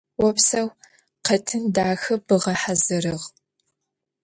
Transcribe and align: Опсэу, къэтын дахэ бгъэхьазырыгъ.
Опсэу, 0.27 0.67
къэтын 1.25 1.63
дахэ 1.75 2.15
бгъэхьазырыгъ. 2.25 3.25